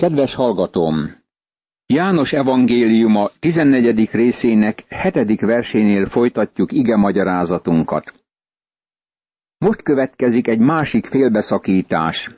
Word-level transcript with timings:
Kedves 0.00 0.34
hallgatóm! 0.34 1.10
János 1.86 2.32
evangéliuma 2.32 3.30
14. 3.38 4.10
részének 4.10 4.84
7. 5.12 5.40
versénél 5.40 6.06
folytatjuk 6.06 6.72
ige 6.72 6.96
magyarázatunkat. 6.96 8.24
Most 9.58 9.82
következik 9.82 10.46
egy 10.48 10.58
másik 10.58 11.06
félbeszakítás. 11.06 12.30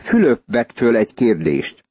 Fülöp 0.00 0.42
vett 0.46 0.72
föl 0.72 0.96
egy 0.96 1.14
kérdést. 1.14 1.84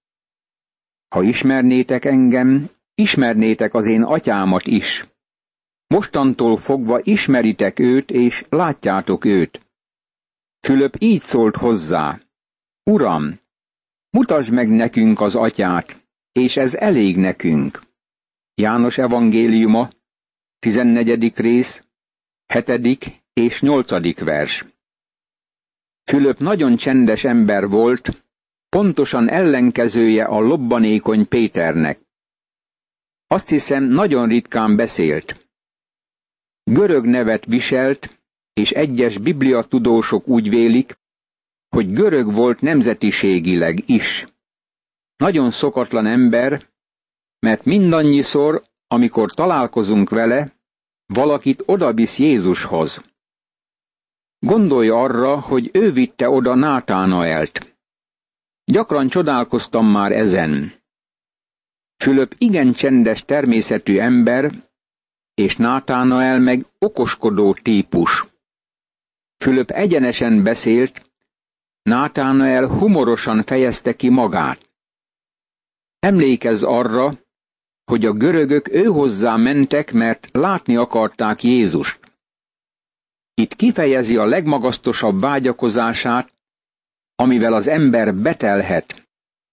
Ha 1.16 1.23
ismernétek 1.23 2.05
engem, 2.05 2.70
ismernétek 2.95 3.73
az 3.73 3.86
én 3.86 4.04
atyámat 4.04 4.68
is. 4.68 5.07
Mostantól 5.88 6.57
fogva 6.57 7.00
ismeritek 7.04 7.79
őt, 7.79 8.11
és 8.11 8.45
látjátok 8.50 9.25
őt. 9.25 9.61
Fülöp 10.68 10.95
így 11.00 11.21
szólt 11.21 11.55
hozzá. 11.55 12.20
Uram, 12.84 13.43
mutasd 14.16 14.54
meg 14.54 14.70
nekünk 14.70 15.21
az 15.21 15.36
atyát, 15.36 16.07
és 16.32 16.55
ez 16.55 16.74
elég 16.74 17.18
nekünk. 17.18 17.82
János 18.54 18.97
evangéliuma, 18.97 19.89
14. 20.60 21.33
rész, 21.36 21.83
7. 22.46 23.21
és 23.33 23.61
8. 23.61 24.19
vers. 24.19 24.65
Fülöp 26.04 26.39
nagyon 26.39 26.75
csendes 26.75 27.24
ember 27.24 27.68
volt, 27.68 28.24
pontosan 28.69 29.29
ellenkezője 29.29 30.24
a 30.24 30.39
lobbanékony 30.39 31.27
Péternek. 31.27 32.00
Azt 33.27 33.50
hiszem, 33.50 33.83
nagyon 33.83 34.27
ritkán 34.27 34.75
beszélt. 34.75 35.50
Görög 36.63 37.05
nevet 37.05 37.45
viselt, 37.45 38.22
és 38.53 38.69
egyes 38.69 39.17
bibliatudósok 39.17 40.27
úgy 40.27 40.50
vélik, 40.50 40.97
hogy 41.75 41.92
görög 41.92 42.34
volt 42.34 42.61
nemzetiségileg 42.61 43.89
is. 43.89 44.25
Nagyon 45.17 45.52
szokatlan 45.52 46.06
ember, 46.06 46.70
mert 47.39 47.66
mindannyiszor, 47.66 48.64
amikor 48.88 49.31
találkozunk 49.31 50.09
vele, 50.09 50.53
valakit 51.05 51.64
odavisz 51.66 52.17
Jézushoz. 52.17 53.02
Gondolj 54.39 54.89
arra, 54.89 55.39
hogy 55.39 55.69
ő 55.73 55.91
vitte 55.91 56.30
oda 56.30 56.55
Nátánaelt. 56.55 57.77
Gyakran 58.64 59.08
csodálkoztam 59.08 59.86
már 59.92 60.11
ezen. 60.11 60.73
Fülöp 62.03 62.36
igen 62.38 62.73
csendes 62.73 63.25
természetű 63.25 63.97
ember, 63.97 64.52
és 65.33 65.55
Nátánael 65.55 66.39
meg 66.39 66.66
okoskodó 66.80 67.53
típus. 67.53 68.25
Fülöp 69.38 69.69
egyenesen 69.69 70.44
beszélt, 70.44 71.14
Nátánael 71.89 72.67
humorosan 72.67 73.44
fejezte 73.44 73.95
ki 73.95 74.09
magát. 74.09 74.69
Emlékezz 76.00 76.64
arra, 76.64 77.19
hogy 77.83 78.05
a 78.05 78.14
görögök 78.14 78.69
ő 78.69 78.83
hozzá 78.83 79.36
mentek, 79.36 79.94
mert 79.94 80.30
látni 80.31 80.75
akarták 80.75 81.44
Jézust. 81.44 82.00
Itt 83.33 83.55
kifejezi 83.55 84.17
a 84.17 84.25
legmagasztosabb 84.25 85.19
vágyakozását, 85.19 86.33
amivel 87.16 87.53
az 87.53 87.67
ember 87.67 88.16
betelhet, 88.16 89.08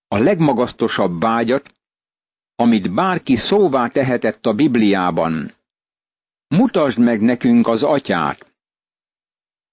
a 0.09 0.19
legmagasztosabb 0.19 1.21
vágyat, 1.21 1.75
amit 2.55 2.95
bárki 2.95 3.37
szóvá 3.37 3.89
tehetett 3.89 4.47
a 4.47 4.55
Bibliában. 4.55 5.55
Mutasd 6.49 6.99
meg 6.99 7.21
nekünk 7.21 7.69
az 7.69 7.83
atyát. 7.83 8.52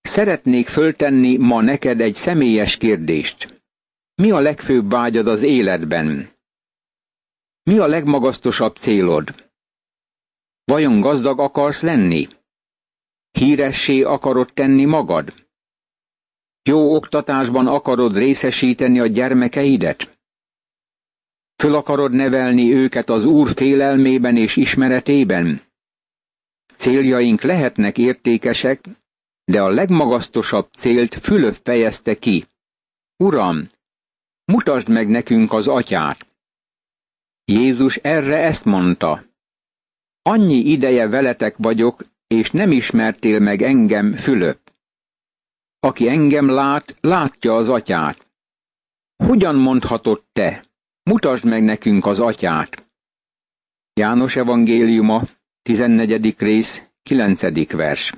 Szeretnék 0.10 0.68
föltenni 0.68 1.38
ma 1.38 1.62
neked 1.62 2.02
egy 2.02 2.14
személyes 2.14 2.78
kérdést. 2.78 3.64
Mi 4.16 4.32
a 4.32 4.40
legfőbb 4.40 4.90
vágyad 4.90 5.28
az 5.28 5.42
életben? 5.42 6.30
Mi 7.64 7.78
a 7.78 7.88
legmagasztosabb 7.88 8.76
célod? 8.76 9.52
Vajon 10.64 11.00
gazdag 11.00 11.40
akarsz 11.40 11.82
lenni? 11.82 12.28
Híressé 13.32 14.02
akarod 14.02 14.54
tenni 14.54 14.86
magad? 14.86 15.34
Jó 16.64 16.96
oktatásban 16.96 17.68
akarod 17.68 18.16
részesíteni 18.16 19.00
a 19.00 19.08
gyermekeidet? 19.08 20.20
Föl 21.56 21.76
akarod 21.76 22.12
nevelni 22.12 22.74
őket 22.74 23.10
az 23.10 23.26
Úr 23.26 23.52
félelmében 23.56 24.38
és 24.38 24.56
ismeretében? 24.56 25.62
Céljaink 26.76 27.42
lehetnek 27.42 27.98
értékesek, 27.98 28.99
de 29.50 29.62
a 29.62 29.70
legmagasztosabb 29.70 30.70
célt 30.74 31.16
Fülöp 31.16 31.58
fejezte 31.64 32.20
ki. 32.20 32.46
Uram, 33.18 33.70
mutasd 34.46 34.90
meg 34.90 35.10
nekünk 35.10 35.54
az 35.54 35.68
atyát. 35.68 36.28
Jézus 37.46 37.96
erre 37.96 38.38
ezt 38.38 38.66
mondta. 38.66 39.24
Annyi 40.22 40.58
ideje 40.58 41.08
veletek 41.08 41.58
vagyok, 41.58 42.06
és 42.28 42.52
nem 42.52 42.72
ismertél 42.72 43.40
meg 43.40 43.62
engem, 43.62 44.14
Fülöp. 44.14 44.60
Aki 45.80 46.08
engem 46.08 46.50
lát, 46.50 46.98
látja 47.02 47.56
az 47.56 47.70
atyát. 47.70 48.28
Hogyan 49.16 49.56
mondhatod 49.56 50.24
te? 50.32 50.66
Mutasd 51.04 51.46
meg 51.46 51.64
nekünk 51.64 52.06
az 52.06 52.20
atyát. 52.20 52.86
János 53.94 54.36
evangéliuma, 54.36 55.24
14. 55.62 56.36
rész, 56.38 56.90
9. 57.04 57.72
vers. 57.72 58.14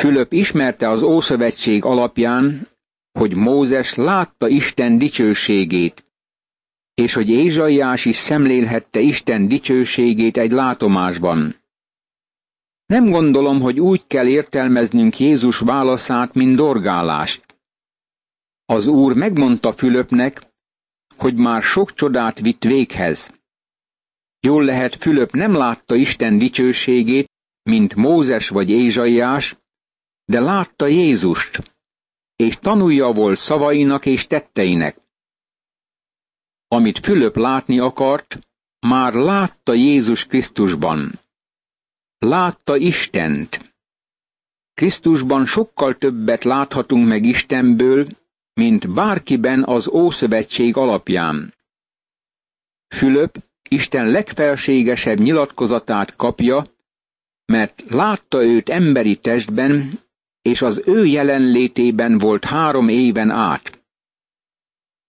Fülöp 0.00 0.32
ismerte 0.32 0.88
az 0.88 1.02
Ószövetség 1.02 1.84
alapján, 1.84 2.66
hogy 3.12 3.34
Mózes 3.34 3.94
látta 3.94 4.48
Isten 4.48 4.98
dicsőségét, 4.98 6.04
és 6.94 7.14
hogy 7.14 7.28
Ézsaiás 7.28 8.04
is 8.04 8.16
szemlélhette 8.16 9.00
Isten 9.00 9.48
dicsőségét 9.48 10.36
egy 10.36 10.50
látomásban. 10.50 11.56
Nem 12.86 13.10
gondolom, 13.10 13.60
hogy 13.60 13.80
úgy 13.80 14.06
kell 14.06 14.26
értelmeznünk 14.26 15.18
Jézus 15.18 15.58
válaszát, 15.58 16.34
mint 16.34 16.56
dorgálást. 16.56 17.56
Az 18.64 18.86
Úr 18.86 19.14
megmondta 19.14 19.72
Fülöpnek, 19.72 20.42
hogy 21.16 21.34
már 21.34 21.62
sok 21.62 21.94
csodát 21.94 22.40
vitt 22.40 22.62
véghez. 22.62 23.32
Jól 24.40 24.64
lehet, 24.64 24.94
Fülöp 24.94 25.32
nem 25.32 25.52
látta 25.52 25.94
Isten 25.94 26.38
dicsőségét, 26.38 27.28
mint 27.62 27.94
Mózes 27.94 28.48
vagy 28.48 28.70
Ézsaiás, 28.70 29.59
de 30.30 30.40
látta 30.40 30.86
Jézust, 30.86 31.58
és 32.36 32.56
tanulja 32.60 33.12
volt 33.12 33.38
szavainak 33.38 34.06
és 34.06 34.26
tetteinek. 34.26 35.00
Amit 36.68 36.98
Fülöp 36.98 37.36
látni 37.36 37.78
akart, 37.78 38.38
már 38.80 39.12
látta 39.12 39.72
Jézus 39.72 40.26
Krisztusban. 40.26 41.12
Látta 42.18 42.76
Istent. 42.76 43.74
Krisztusban 44.74 45.46
sokkal 45.46 45.98
többet 45.98 46.44
láthatunk 46.44 47.08
meg 47.08 47.24
Istenből, 47.24 48.06
mint 48.52 48.92
bárkiben 48.94 49.64
az 49.64 49.88
Ószövetség 49.88 50.76
alapján. 50.76 51.54
Fülöp 52.88 53.44
Isten 53.68 54.06
legfelségesebb 54.06 55.18
nyilatkozatát 55.18 56.16
kapja, 56.16 56.66
mert 57.44 57.82
látta 57.88 58.44
őt 58.44 58.68
emberi 58.68 59.16
testben, 59.16 59.98
és 60.42 60.62
az 60.62 60.82
ő 60.84 61.04
jelenlétében 61.04 62.18
volt 62.18 62.44
három 62.44 62.88
éven 62.88 63.30
át. 63.30 63.84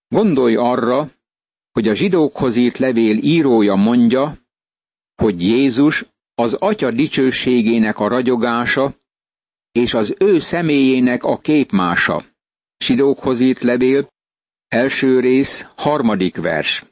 Gondolj 0.07 0.55
arra, 0.55 1.11
hogy 1.71 1.87
a 1.87 1.95
zsidókhoz 1.95 2.55
írt 2.55 2.77
levél 2.77 3.17
írója 3.17 3.75
mondja, 3.75 4.37
hogy 5.15 5.41
Jézus 5.41 6.05
az 6.35 6.53
Atya 6.53 6.91
dicsőségének 6.91 7.99
a 7.99 8.07
ragyogása, 8.07 8.95
és 9.71 9.93
az 9.93 10.15
ő 10.19 10.39
személyének 10.39 11.23
a 11.23 11.37
képmása. 11.37 12.21
Zsidókhoz 12.83 13.39
írt 13.39 13.61
levél, 13.61 14.07
első 14.67 15.19
rész, 15.19 15.67
harmadik 15.75 16.37
vers. 16.37 16.83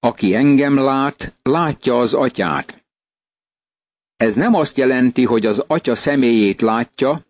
Aki 0.00 0.34
engem 0.34 0.74
lát, 0.74 1.38
látja 1.42 1.98
az 1.98 2.14
atyát. 2.14 2.81
Ez 4.22 4.34
nem 4.34 4.54
azt 4.54 4.76
jelenti, 4.76 5.24
hogy 5.24 5.46
az 5.46 5.62
atya 5.66 5.94
személyét 5.94 6.60
látja, 6.60 7.26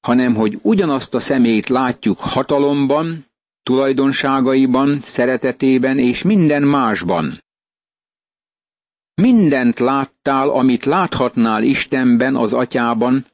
hanem 0.00 0.34
hogy 0.34 0.58
ugyanazt 0.62 1.14
a 1.14 1.20
személyt 1.20 1.68
látjuk 1.68 2.18
hatalomban, 2.18 3.26
tulajdonságaiban, 3.62 5.00
szeretetében 5.00 5.98
és 5.98 6.22
minden 6.22 6.62
másban. 6.62 7.38
Mindent 9.14 9.78
láttál, 9.78 10.48
amit 10.48 10.84
láthatnál 10.84 11.62
Istenben, 11.62 12.36
az 12.36 12.52
atyában, 12.52 13.24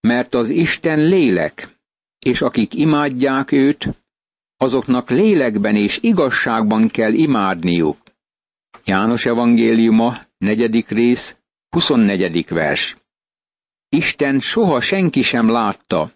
mert 0.00 0.34
az 0.34 0.48
Isten 0.48 0.98
lélek, 0.98 1.78
és 2.18 2.42
akik 2.42 2.74
imádják 2.74 3.52
őt, 3.52 3.88
azoknak 4.56 5.10
lélekben 5.10 5.76
és 5.76 5.98
igazságban 6.02 6.88
kell 6.88 7.12
imádniuk. 7.12 7.98
János 8.84 9.26
evangéliuma, 9.26 10.16
negyedik 10.38 10.88
rész, 10.88 11.36
24. 11.74 12.48
vers. 12.48 12.96
Isten 13.88 14.40
soha 14.40 14.80
senki 14.80 15.22
sem 15.22 15.48
látta. 15.48 16.12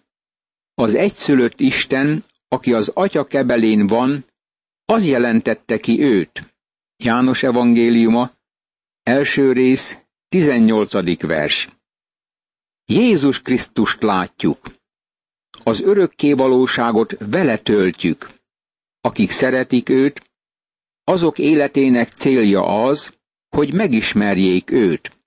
Az 0.73 0.95
egyszülött 0.95 1.59
Isten, 1.59 2.23
aki 2.47 2.73
az 2.73 2.91
atya 2.93 3.25
kebelén 3.25 3.87
van, 3.87 4.25
az 4.85 5.05
jelentette 5.05 5.79
ki 5.79 6.01
őt. 6.01 6.55
János 6.97 7.43
evangéliuma, 7.43 8.31
első 9.03 9.51
rész, 9.51 9.97
18. 10.29 11.21
vers. 11.21 11.69
Jézus 12.85 13.41
Krisztust 13.41 14.01
látjuk. 14.01 14.59
Az 15.63 15.81
örökké 15.81 16.33
valóságot 16.33 17.15
vele 17.19 17.57
töltjük. 17.57 18.29
Akik 19.01 19.31
szeretik 19.31 19.89
őt, 19.89 20.31
azok 21.03 21.39
életének 21.39 22.09
célja 22.09 22.63
az, 22.63 23.17
hogy 23.49 23.73
megismerjék 23.73 24.71
őt. 24.71 25.17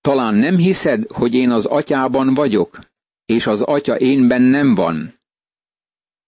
Talán 0.00 0.34
nem 0.34 0.56
hiszed, 0.56 1.10
hogy 1.10 1.34
én 1.34 1.50
az 1.50 1.64
atyában 1.64 2.34
vagyok, 2.34 2.78
és 3.24 3.46
az 3.46 3.60
atya 3.60 3.96
én 3.96 4.28
bennem 4.28 4.74
van. 4.74 5.20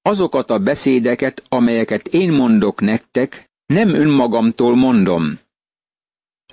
Azokat 0.03 0.51
a 0.51 0.59
beszédeket, 0.59 1.43
amelyeket 1.49 2.09
én 2.09 2.33
mondok 2.33 2.81
nektek, 2.81 3.51
nem 3.67 3.89
önmagamtól 3.89 4.77
mondom. 4.77 5.39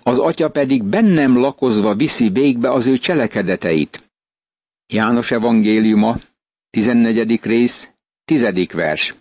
Az 0.03 0.19
atya 0.19 0.49
pedig 0.49 0.83
bennem 0.83 1.37
lakozva 1.37 1.95
viszi 1.95 2.29
végbe 2.29 2.71
az 2.71 2.85
ő 2.85 2.97
cselekedeteit. 2.97 4.11
János 4.87 5.31
evangéliuma, 5.31 6.15
14. 6.69 7.43
rész, 7.43 7.91
10. 8.25 8.67
vers. 8.73 9.15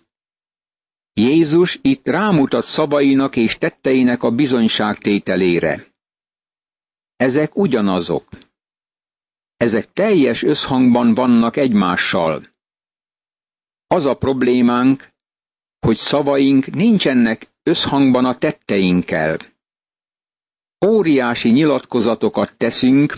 Jézus 1.13 1.79
itt 1.81 2.07
rámutat 2.07 2.65
szavainak 2.65 3.35
és 3.35 3.57
tetteinek 3.57 4.23
a 4.23 4.31
bizonyságtételére. 4.31 5.88
Ezek 7.19 7.55
ugyanazok. 7.55 8.27
Ezek 9.57 9.91
teljes 9.93 10.43
összhangban 10.43 11.13
vannak 11.13 11.55
egymással. 11.57 12.47
Az 13.87 14.05
a 14.05 14.13
problémánk, 14.13 15.07
hogy 15.79 15.97
szavaink 15.97 16.65
nincsenek 16.67 17.51
összhangban 17.63 18.25
a 18.25 18.37
tetteinkkel. 18.37 19.37
Óriási 20.85 21.49
nyilatkozatokat 21.49 22.57
teszünk, 22.57 23.13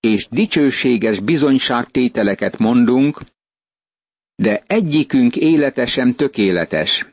és 0.00 0.28
dicsőséges 0.28 1.20
bizonyságtételeket 1.20 2.58
mondunk, 2.58 3.20
de 4.34 4.62
egyikünk 4.66 5.36
élete 5.36 5.86
sem 5.86 6.12
tökéletes. 6.14 7.11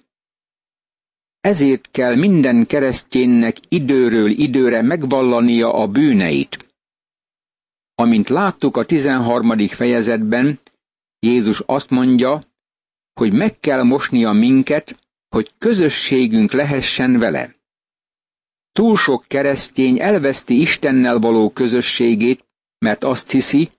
Ezért 1.42 1.92
kell 1.92 2.16
minden 2.16 2.66
kereszténynek 2.66 3.58
időről 3.68 4.30
időre 4.30 4.82
megvallania 4.82 5.74
a 5.74 5.88
bűneit. 5.88 6.74
Amint 7.96 8.30
láttuk 8.30 8.78
a 8.78 8.86
13. 8.86 9.68
fejezetben, 9.68 10.60
Jézus 11.20 11.64
azt 11.66 11.90
mondja, 11.90 12.44
hogy 13.14 13.34
meg 13.34 13.60
kell 13.60 13.84
mosnia 13.84 14.32
minket, 14.32 15.00
hogy 15.30 15.54
közösségünk 15.58 16.52
lehessen 16.52 17.20
vele. 17.20 17.56
Túl 18.72 18.98
sok 18.98 19.26
keresztény 19.28 20.00
elveszti 20.00 20.62
Istennel 20.62 21.20
való 21.20 21.50
közösségét, 21.50 22.46
mert 22.78 23.04
azt 23.04 23.32
hiszi, 23.32 23.70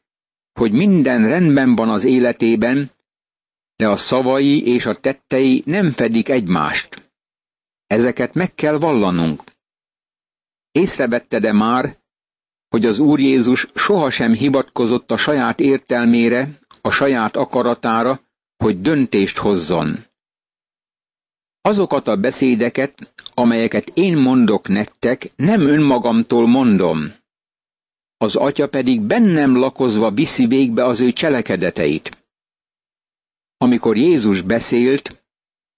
hogy 0.53 0.73
minden 0.73 1.29
rendben 1.29 1.75
van 1.75 1.89
az 1.89 2.05
életében, 2.05 2.91
de 3.77 3.89
a 3.89 3.97
szavai 3.97 4.67
és 4.67 4.87
a 4.87 5.01
tettei 5.01 5.63
nem 5.67 5.93
fedik 5.93 6.29
egymást. 6.29 7.10
Ezeket 7.91 8.35
meg 8.35 8.55
kell 8.55 8.79
vallanunk. 8.79 9.43
Észrevette-e 10.73 11.53
már, 11.53 11.99
hogy 12.69 12.85
az 12.85 12.99
Úr 12.99 13.21
Jézus 13.21 13.67
sohasem 13.75 14.33
hivatkozott 14.33 15.11
a 15.11 15.17
saját 15.17 15.61
értelmére, 15.61 16.59
a 16.81 16.91
saját 16.91 17.37
akaratára, 17.37 18.21
hogy 18.57 18.81
döntést 18.81 19.37
hozzon. 19.39 20.05
Azokat 21.61 22.07
a 22.07 22.17
beszédeket, 22.17 23.13
amelyeket 23.35 23.91
én 23.95 24.17
mondok 24.17 24.69
nektek, 24.69 25.33
nem 25.37 25.61
önmagamtól 25.61 26.47
mondom. 26.47 27.13
Az 28.17 28.37
atya 28.37 28.69
pedig 28.69 29.01
bennem 29.01 29.57
lakozva 29.57 30.11
viszi 30.11 30.47
végbe 30.47 30.85
az 30.85 31.01
ő 31.01 31.13
cselekedeteit. 31.13 32.25
Amikor 33.57 33.97
Jézus 33.97 34.41
beszélt, 34.41 35.21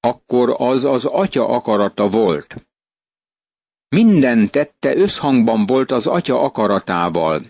akkor 0.05 0.55
az 0.59 0.85
az 0.85 1.05
atya 1.05 1.49
akarata 1.49 2.09
volt. 2.09 2.67
Minden 3.89 4.51
tette 4.51 4.97
összhangban 4.97 5.67
volt 5.67 5.91
az 5.91 6.07
atya 6.07 6.41
akaratával. 6.41 7.43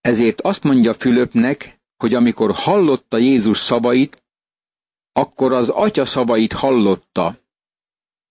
Ezért 0.00 0.40
azt 0.40 0.62
mondja 0.62 0.94
Fülöpnek, 0.94 1.80
hogy 1.96 2.14
amikor 2.14 2.54
hallotta 2.54 3.18
Jézus 3.18 3.58
szavait, 3.58 4.22
akkor 5.12 5.52
az 5.52 5.68
atya 5.68 6.04
szavait 6.04 6.52
hallotta, 6.52 7.38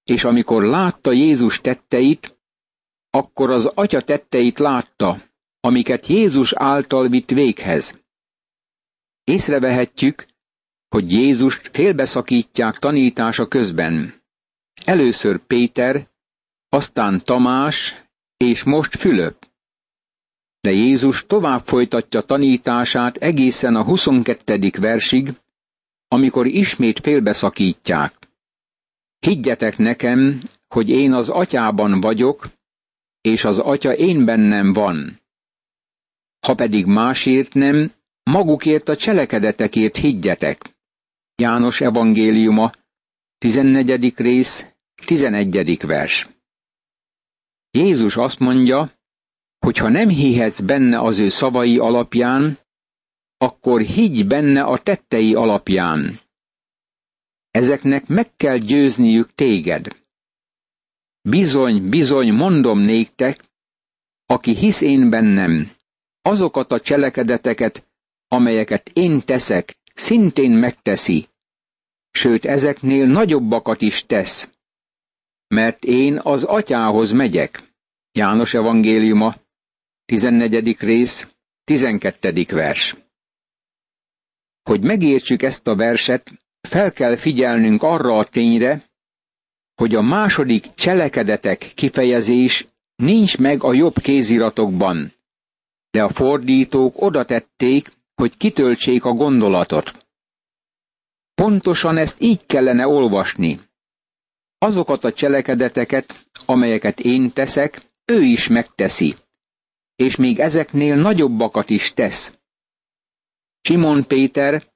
és 0.03 0.23
amikor 0.23 0.63
látta 0.63 1.11
Jézus 1.11 1.61
tetteit, 1.61 2.37
akkor 3.09 3.51
az 3.51 3.65
atya 3.65 4.01
tetteit 4.01 4.59
látta, 4.59 5.17
amiket 5.59 6.07
Jézus 6.07 6.53
által 6.53 7.07
vitt 7.07 7.29
véghez. 7.29 8.01
Észrevehetjük, 9.23 10.25
hogy 10.93 11.11
Jézust 11.11 11.69
félbeszakítják 11.73 12.77
tanítása 12.77 13.47
közben. 13.47 14.21
Először 14.85 15.39
Péter, 15.47 16.07
aztán 16.69 17.23
Tamás, 17.23 18.03
és 18.37 18.63
most 18.63 18.95
Fülöp. 18.95 19.47
De 20.61 20.71
Jézus 20.71 21.25
tovább 21.27 21.61
folytatja 21.65 22.21
tanítását 22.21 23.17
egészen 23.17 23.75
a 23.75 23.83
22. 23.83 24.69
versig, 24.79 25.29
amikor 26.07 26.47
ismét 26.47 26.99
félbeszakítják. 26.99 28.13
Higgyetek 29.19 29.77
nekem, 29.77 30.41
hogy 30.67 30.89
én 30.89 31.13
az 31.13 31.29
atyában 31.29 31.99
vagyok, 31.99 32.49
és 33.21 33.45
az 33.45 33.59
atya 33.59 33.93
én 33.93 34.25
bennem 34.25 34.73
van. 34.73 35.21
Ha 36.39 36.53
pedig 36.55 36.85
másért 36.85 37.53
nem, 37.53 37.91
magukért 38.23 38.89
a 38.89 38.95
cselekedetekért 38.95 39.97
higgyetek. 39.97 40.72
János 41.35 41.81
evangéliuma, 41.81 42.71
14. 43.37 44.13
rész, 44.17 44.67
11. 45.05 45.85
vers. 45.85 46.27
Jézus 47.71 48.17
azt 48.17 48.39
mondja, 48.39 48.91
hogy 49.59 49.77
ha 49.77 49.89
nem 49.89 50.09
hihetsz 50.09 50.59
benne 50.61 50.99
az 50.99 51.19
ő 51.19 51.29
szavai 51.29 51.77
alapján, 51.77 52.57
akkor 53.37 53.81
higgy 53.81 54.27
benne 54.27 54.63
a 54.63 54.77
tettei 54.77 55.33
alapján. 55.33 56.19
Ezeknek 57.51 58.07
meg 58.07 58.35
kell 58.35 58.57
győzniük 58.57 59.33
téged. 59.35 59.87
Bizony, 61.21 61.89
bizony, 61.89 62.33
mondom 62.33 62.79
néktek, 62.79 63.43
aki 64.25 64.55
hisz 64.55 64.81
én 64.81 65.09
bennem, 65.09 65.71
azokat 66.21 66.71
a 66.71 66.79
cselekedeteket, 66.79 67.87
amelyeket 68.27 68.89
én 68.89 69.21
teszek, 69.21 69.81
szintén 69.93 70.51
megteszi, 70.51 71.27
sőt 72.11 72.45
ezeknél 72.45 73.05
nagyobbakat 73.05 73.81
is 73.81 74.05
tesz, 74.05 74.49
mert 75.47 75.83
én 75.83 76.19
az 76.23 76.43
atyához 76.43 77.11
megyek. 77.11 77.71
János 78.11 78.53
evangéliuma, 78.53 79.35
14. 80.05 80.79
rész, 80.79 81.27
12. 81.63 82.45
vers. 82.49 82.95
Hogy 84.63 84.83
megértsük 84.83 85.41
ezt 85.41 85.67
a 85.67 85.75
verset, 85.75 86.31
fel 86.61 86.91
kell 86.91 87.15
figyelnünk 87.15 87.83
arra 87.83 88.17
a 88.17 88.25
tényre, 88.25 88.83
hogy 89.75 89.95
a 89.95 90.01
második 90.01 90.73
cselekedetek 90.73 91.57
kifejezés 91.75 92.67
nincs 92.95 93.37
meg 93.37 93.63
a 93.63 93.73
jobb 93.73 93.99
kéziratokban, 93.99 95.13
de 95.91 96.03
a 96.03 96.09
fordítók 96.09 97.01
oda 97.01 97.25
tették, 97.25 97.91
hogy 98.15 98.37
kitöltsék 98.37 99.03
a 99.05 99.11
gondolatot. 99.13 100.05
Pontosan 101.33 101.97
ezt 101.97 102.21
így 102.21 102.45
kellene 102.45 102.87
olvasni. 102.87 103.59
Azokat 104.57 105.03
a 105.03 105.13
cselekedeteket, 105.13 106.29
amelyeket 106.45 106.99
én 106.99 107.31
teszek, 107.33 107.81
ő 108.05 108.21
is 108.21 108.47
megteszi, 108.47 109.15
és 109.95 110.15
még 110.15 110.39
ezeknél 110.39 110.95
nagyobbakat 110.95 111.69
is 111.69 111.93
tesz. 111.93 112.33
Simon 113.61 114.07
Péter, 114.07 114.71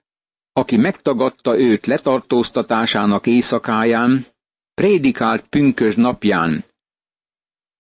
aki 0.54 0.78
megtagadta 0.78 1.58
őt 1.60 1.86
letartóztatásának 1.86 3.28
éjszakáján, 3.28 4.26
prédikált 4.74 5.48
pünkös 5.48 5.96
napján, 5.96 6.66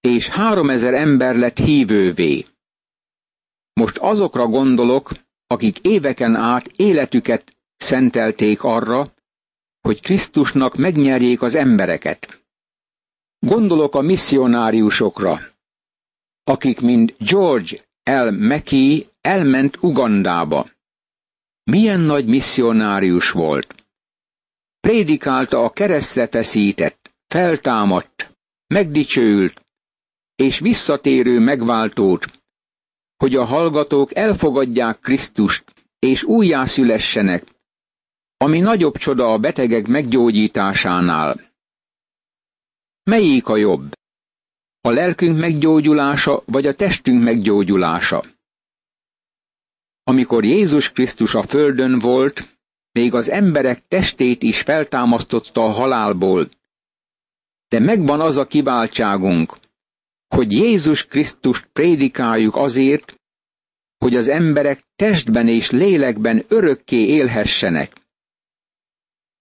és 0.01 0.27
háromezer 0.27 0.93
ember 0.93 1.35
lett 1.35 1.57
hívővé. 1.57 2.45
Most 3.73 3.97
azokra 3.97 4.47
gondolok, 4.47 5.11
akik 5.47 5.79
éveken 5.79 6.35
át 6.35 6.67
életüket 6.67 7.55
szentelték 7.77 8.63
arra, 8.63 9.13
hogy 9.81 10.01
Krisztusnak 10.01 10.75
megnyerjék 10.75 11.41
az 11.41 11.55
embereket. 11.55 12.41
Gondolok 13.39 13.95
a 13.95 14.01
misszionáriusokra, 14.01 15.39
akik, 16.43 16.81
mint 16.81 17.15
George 17.17 17.85
L. 18.03 18.29
Mackey 18.29 19.09
elment 19.21 19.77
Ugandába. 19.81 20.69
Milyen 21.63 21.99
nagy 21.99 22.27
misszionárius 22.27 23.31
volt! 23.31 23.75
prédikálta 24.79 25.63
a 25.63 25.69
keresztre 25.69 26.27
feszített, 26.27 27.15
feltámadt, 27.27 28.37
megdicsőült 28.67 29.61
és 30.35 30.59
visszatérő 30.59 31.39
megváltót, 31.39 32.25
hogy 33.17 33.35
a 33.35 33.45
hallgatók 33.45 34.15
elfogadják 34.15 34.99
Krisztust 34.99 35.63
és 35.99 36.23
újjászülessenek, 36.23 37.43
ami 38.37 38.59
nagyobb 38.59 38.97
csoda 38.97 39.33
a 39.33 39.37
betegek 39.37 39.87
meggyógyításánál. 39.87 41.41
Melyik 43.03 43.47
a 43.47 43.55
jobb? 43.55 43.91
A 44.81 44.89
lelkünk 44.89 45.37
meggyógyulása, 45.39 46.43
vagy 46.45 46.65
a 46.65 46.75
testünk 46.75 47.23
meggyógyulása? 47.23 48.23
Amikor 50.03 50.45
Jézus 50.45 50.91
Krisztus 50.91 51.35
a 51.35 51.43
földön 51.43 51.99
volt, 51.99 52.57
még 52.91 53.13
az 53.13 53.29
emberek 53.29 53.87
testét 53.87 54.43
is 54.43 54.61
feltámasztotta 54.61 55.61
a 55.63 55.71
halálból. 55.71 56.49
De 57.67 57.79
megvan 57.79 58.21
az 58.21 58.37
a 58.37 58.47
kiváltságunk, 58.47 59.57
hogy 60.27 60.51
Jézus 60.51 61.05
Krisztust 61.05 61.69
prédikáljuk 61.73 62.55
azért, 62.55 63.19
hogy 63.97 64.15
az 64.15 64.27
emberek 64.27 64.87
testben 64.95 65.47
és 65.47 65.71
lélekben 65.71 66.45
örökké 66.47 67.05
élhessenek. 67.05 68.05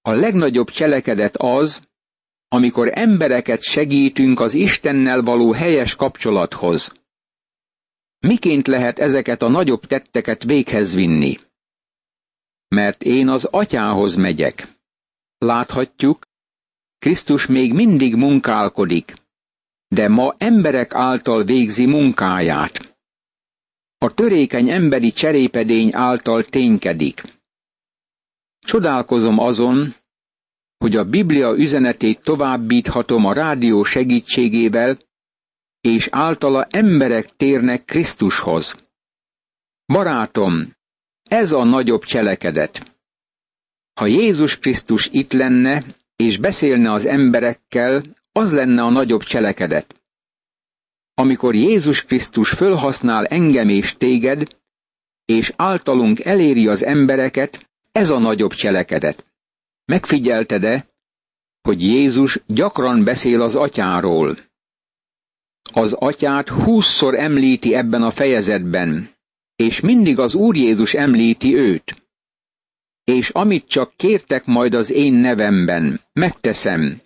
A 0.00 0.12
legnagyobb 0.12 0.70
cselekedet 0.70 1.36
az, 1.36 1.88
amikor 2.48 2.90
embereket 2.94 3.62
segítünk 3.62 4.40
az 4.40 4.54
Istennel 4.54 5.22
való 5.22 5.52
helyes 5.52 5.94
kapcsolathoz. 5.94 6.92
Miként 8.18 8.66
lehet 8.66 8.98
ezeket 8.98 9.42
a 9.42 9.48
nagyobb 9.48 9.86
tetteket 9.86 10.42
véghez 10.42 10.94
vinni? 10.94 11.36
Mert 12.68 13.02
én 13.02 13.28
az 13.28 13.44
atyához 13.44 14.14
megyek. 14.14 14.68
Láthatjuk, 15.38 16.26
Krisztus 16.98 17.46
még 17.46 17.72
mindig 17.72 18.14
munkálkodik, 18.14 19.14
de 19.88 20.08
ma 20.08 20.34
emberek 20.38 20.94
által 20.94 21.44
végzi 21.44 21.86
munkáját. 21.86 22.96
A 23.98 24.14
törékeny 24.14 24.70
emberi 24.70 25.12
cserépedény 25.12 25.90
által 25.94 26.44
ténykedik. 26.44 27.22
Csodálkozom 28.58 29.38
azon, 29.38 29.94
hogy 30.78 30.96
a 30.96 31.04
Biblia 31.04 31.54
üzenetét 31.56 32.22
továbbíthatom 32.22 33.24
a 33.24 33.32
rádió 33.32 33.82
segítségével, 33.82 34.98
és 35.80 36.08
általa 36.10 36.66
emberek 36.70 37.36
térnek 37.36 37.84
Krisztushoz. 37.84 38.74
Barátom, 39.86 40.76
ez 41.22 41.52
a 41.52 41.64
nagyobb 41.64 42.04
cselekedet. 42.04 42.96
Ha 44.00 44.06
Jézus 44.06 44.58
Krisztus 44.58 45.08
itt 45.12 45.32
lenne, 45.32 45.84
és 46.16 46.38
beszélne 46.38 46.92
az 46.92 47.06
emberekkel, 47.06 48.15
az 48.36 48.52
lenne 48.52 48.82
a 48.82 48.90
nagyobb 48.90 49.22
cselekedet. 49.22 50.02
Amikor 51.14 51.54
Jézus 51.54 52.04
Krisztus 52.04 52.50
fölhasznál 52.50 53.26
engem 53.26 53.68
és 53.68 53.96
téged, 53.96 54.56
és 55.24 55.52
általunk 55.56 56.20
eléri 56.24 56.66
az 56.68 56.84
embereket, 56.84 57.70
ez 57.92 58.10
a 58.10 58.18
nagyobb 58.18 58.52
cselekedet. 58.52 59.24
Megfigyelted-e, 59.84 60.88
hogy 61.62 61.82
Jézus 61.82 62.40
gyakran 62.46 63.04
beszél 63.04 63.42
az 63.42 63.54
atyáról? 63.54 64.38
Az 65.72 65.92
atyát 65.92 66.48
húszszor 66.48 67.14
említi 67.14 67.74
ebben 67.74 68.02
a 68.02 68.10
fejezetben, 68.10 69.10
és 69.54 69.80
mindig 69.80 70.18
az 70.18 70.34
Úr 70.34 70.56
Jézus 70.56 70.94
említi 70.94 71.56
őt. 71.56 72.02
És 73.04 73.30
amit 73.30 73.68
csak 73.68 73.96
kértek 73.96 74.44
majd 74.44 74.74
az 74.74 74.90
én 74.90 75.12
nevemben, 75.12 76.00
megteszem, 76.12 77.04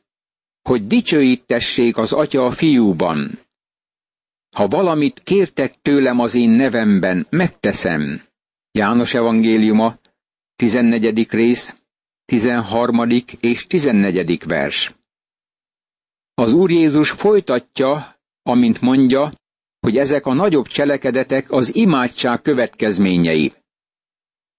hogy 0.70 0.86
dicsőítessék 0.86 1.96
az 1.96 2.12
atya 2.12 2.44
a 2.44 2.50
fiúban. 2.50 3.38
Ha 4.56 4.68
valamit 4.68 5.20
kértek 5.24 5.74
tőlem 5.82 6.18
az 6.18 6.34
én 6.34 6.50
nevemben, 6.50 7.26
megteszem. 7.30 8.22
János 8.72 9.14
evangéliuma, 9.14 9.98
14. 10.56 11.30
rész, 11.30 11.76
13. 12.24 13.00
és 13.40 13.66
14. 13.66 14.44
vers. 14.46 14.94
Az 16.34 16.52
Úr 16.52 16.70
Jézus 16.70 17.10
folytatja, 17.10 18.16
amint 18.42 18.80
mondja, 18.80 19.32
hogy 19.80 19.96
ezek 19.96 20.26
a 20.26 20.32
nagyobb 20.32 20.66
cselekedetek 20.66 21.50
az 21.50 21.74
imádság 21.74 22.42
következményei. 22.42 23.52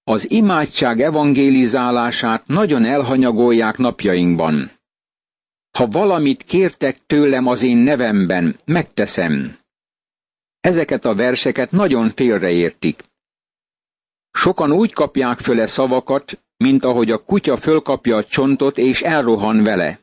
Az 0.04 0.32
imádság 0.32 1.02
evangélizálását 1.02 2.48
nagyon 2.48 2.86
elhanyagolják 2.86 3.78
napjainkban. 3.78 4.80
Ha 5.72 5.88
valamit 5.88 6.44
kértek 6.44 7.06
tőlem 7.06 7.48
az 7.48 7.64
én 7.64 7.78
nevemben, 7.78 8.60
megteszem. 8.66 9.58
Ezeket 10.60 11.06
a 11.06 11.16
verseket 11.16 11.72
nagyon 11.72 12.10
félreértik. 12.10 13.04
Sokan 14.32 14.72
úgy 14.72 14.94
kapják 14.94 15.38
föle 15.40 15.68
szavakat, 15.68 16.44
mint 16.58 16.84
ahogy 16.84 17.12
a 17.12 17.24
kutya 17.24 17.58
fölkapja 17.58 18.16
a 18.16 18.24
csontot 18.24 18.78
és 18.78 19.02
elrohan 19.02 19.64
vele. 19.64 20.00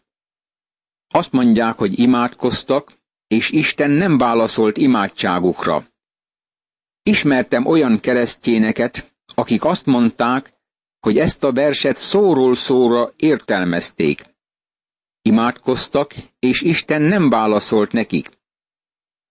Azt 1.08 1.32
mondják, 1.32 1.76
hogy 1.76 1.98
imádkoztak, 1.98 2.92
és 3.26 3.50
Isten 3.50 3.90
nem 3.90 4.18
válaszolt 4.18 4.76
imádságukra. 4.76 5.86
Ismertem 7.02 7.66
olyan 7.66 8.00
keresztjéneket, 8.00 9.14
akik 9.34 9.64
azt 9.64 9.86
mondták, 9.86 10.52
hogy 11.00 11.18
ezt 11.18 11.44
a 11.44 11.52
verset 11.52 11.96
szóról 11.96 12.54
szóra 12.54 13.12
értelmezték. 13.16 14.24
Imádkoztak, 15.28 16.14
és 16.38 16.60
Isten 16.62 17.02
nem 17.02 17.30
válaszolt 17.30 17.92
nekik. 17.92 18.28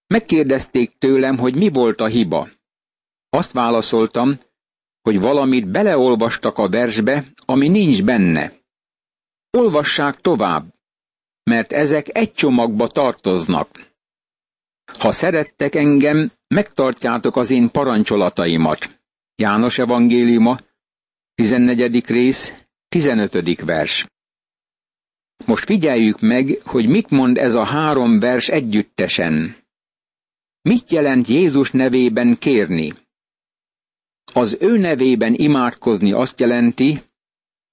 Megkérdezték 0.07 0.97
tőlem, 0.97 1.37
hogy 1.37 1.55
mi 1.55 1.69
volt 1.69 1.99
a 2.01 2.07
hiba. 2.07 2.49
Azt 3.29 3.51
válaszoltam, 3.51 4.39
hogy 5.01 5.19
valamit 5.19 5.71
beleolvastak 5.71 6.57
a 6.57 6.69
versbe, 6.69 7.25
ami 7.45 7.67
nincs 7.67 8.03
benne. 8.03 8.53
Olvassák 9.57 10.21
tovább, 10.21 10.73
mert 11.43 11.71
ezek 11.71 12.17
egy 12.17 12.33
csomagba 12.33 12.87
tartoznak. 12.87 13.67
Ha 14.99 15.11
szerettek 15.11 15.75
engem, 15.75 16.31
megtartjátok 16.47 17.35
az 17.35 17.49
én 17.51 17.71
parancsolataimat. 17.71 18.99
János 19.35 19.77
evangéliuma, 19.77 20.59
14. 21.35 22.05
rész, 22.05 22.53
15. 22.89 23.61
vers. 23.61 24.05
Most 25.45 25.65
figyeljük 25.65 26.19
meg, 26.19 26.61
hogy 26.63 26.87
mit 26.87 27.09
mond 27.09 27.37
ez 27.37 27.53
a 27.53 27.65
három 27.65 28.19
vers 28.19 28.47
együttesen. 28.47 29.55
Mit 30.61 30.91
jelent 30.91 31.27
Jézus 31.27 31.71
nevében 31.71 32.37
kérni? 32.37 32.93
Az 34.33 34.57
ő 34.59 34.77
nevében 34.77 35.33
imádkozni 35.33 36.11
azt 36.11 36.39
jelenti, 36.39 37.01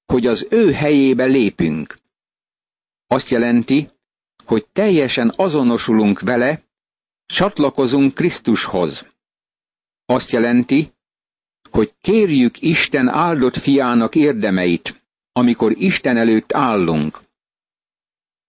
hogy 0.06 0.26
az 0.26 0.46
ő 0.50 0.72
helyébe 0.72 1.24
lépünk. 1.24 1.98
Azt 3.06 3.28
jelenti, 3.28 3.88
hogy 4.44 4.66
teljesen 4.72 5.32
azonosulunk 5.36 6.20
vele, 6.20 6.62
csatlakozunk 7.26 8.14
Krisztushoz. 8.14 9.06
Azt 10.06 10.30
jelenti, 10.30 10.92
hogy 11.70 11.94
kérjük 12.00 12.60
Isten 12.60 13.08
áldott 13.08 13.56
fiának 13.56 14.14
érdemeit, 14.14 15.02
amikor 15.32 15.72
Isten 15.78 16.16
előtt 16.16 16.52
állunk. 16.52 17.20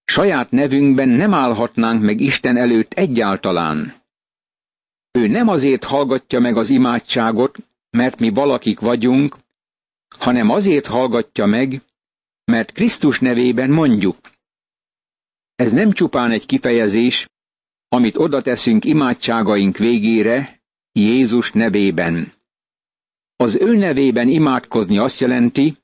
Saját 0.06 0.52
nevünkben 0.52 1.10
nem 1.10 1.34
állhatnánk 1.34 2.02
meg 2.02 2.20
Isten 2.20 2.58
előtt 2.58 2.94
egyáltalán. 2.94 4.04
Ő 5.12 5.28
nem 5.28 5.48
azért 5.48 5.84
hallgatja 5.84 6.40
meg 6.40 6.58
az 6.58 6.70
imádságot, 6.70 7.58
mert 7.90 8.20
mi 8.20 8.30
valakik 8.30 8.80
vagyunk, 8.80 9.38
hanem 10.18 10.50
azért 10.50 10.86
hallgatja 10.86 11.46
meg, 11.46 11.82
mert 12.44 12.72
Krisztus 12.72 13.20
nevében 13.20 13.70
mondjuk. 13.70 14.18
Ez 15.56 15.72
nem 15.72 15.92
csupán 15.92 16.32
egy 16.32 16.46
kifejezés, 16.46 17.30
amit 17.88 18.18
oda 18.18 18.42
teszünk 18.42 18.86
imádságaink 18.86 19.78
végére, 19.78 20.62
Jézus 20.92 21.52
nevében. 21.52 22.34
Az 23.36 23.56
ő 23.56 23.76
nevében 23.76 24.28
imádkozni 24.28 24.98
azt 24.98 25.20
jelenti, 25.20 25.78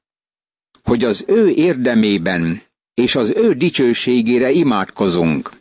hogy 0.84 1.04
az 1.04 1.24
ő 1.28 1.50
érdemében 1.50 2.62
és 2.94 3.16
az 3.16 3.30
ő 3.36 3.54
dicsőségére 3.54 4.52
imádkozunk. 4.52 5.52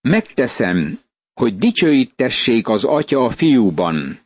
Megteszem, 0.00 0.98
hogy 1.34 1.54
dicsőítessék 1.54 2.68
az 2.68 2.84
Atya 2.84 3.24
a 3.24 3.30
fiúban. 3.30 4.20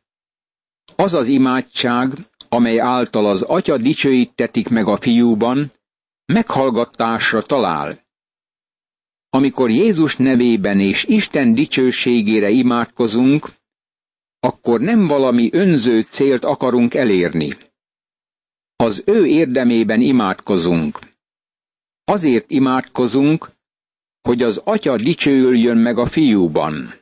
Az 0.97 1.15
az 1.15 1.27
imádság, 1.27 2.13
amely 2.49 2.81
által 2.81 3.27
az 3.27 3.43
Atya 3.43 3.77
dicsőítetik 3.77 4.69
meg 4.69 4.87
a 4.87 4.97
fiúban, 4.97 5.73
meghallgatásra 6.27 7.43
talál. 7.43 8.03
Amikor 9.31 9.71
Jézus 9.71 10.17
nevében 10.17 10.81
és 10.81 11.05
Isten 11.05 11.55
dicsőségére 11.55 12.51
imádkozunk, 12.51 13.53
akkor 14.41 14.81
nem 14.81 15.07
valami 15.07 15.49
önző 15.53 16.03
célt 16.03 16.45
akarunk 16.45 16.95
elérni. 16.95 17.57
Az 18.77 19.03
ő 19.07 19.27
érdemében 19.27 20.01
imádkozunk. 20.01 20.99
Azért 22.05 22.51
imádkozunk, 22.51 23.51
hogy 24.21 24.43
az 24.43 24.61
atya 24.65 24.97
dicsőüljön 24.97 25.77
meg 25.77 25.99
a 25.99 26.07
fiúban. 26.07 26.95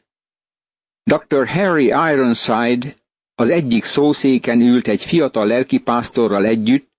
Dr. 1.03 1.49
Harry 1.49 1.87
Ironside 1.87 2.95
az 3.35 3.51
egyik 3.51 3.85
szószéken 3.85 4.61
ült 4.61 4.89
egy 4.89 5.03
fiatal 5.05 5.47
lelkipásztorral 5.47 6.45
együtt, 6.45 6.91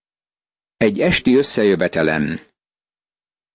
egy 0.78 1.00
esti 1.00 1.36
összejövetelen. 1.36 2.40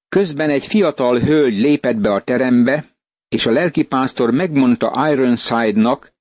Közben 0.08 0.50
egy 0.50 0.66
fiatal 0.66 1.18
hölgy 1.18 1.56
lépett 1.58 1.96
be 1.96 2.12
a 2.12 2.22
terembe, 2.22 2.84
és 3.28 3.46
a 3.46 3.50
lelkipásztor 3.50 4.30
megmondta 4.30 5.10
Ironside-nak, 5.12 6.12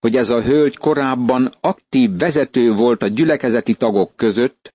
hogy 0.00 0.16
ez 0.16 0.28
a 0.28 0.42
hölgy 0.42 0.76
korábban 0.76 1.54
aktív 1.60 2.18
vezető 2.18 2.72
volt 2.72 3.02
a 3.02 3.06
gyülekezeti 3.06 3.74
tagok 3.74 4.16
között, 4.16 4.74